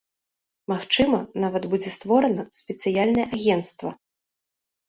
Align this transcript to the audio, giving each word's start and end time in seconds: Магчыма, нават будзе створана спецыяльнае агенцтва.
Магчыма, 0.71 1.19
нават 1.43 1.67
будзе 1.73 1.93
створана 1.97 2.47
спецыяльнае 2.61 3.27
агенцтва. 3.39 3.89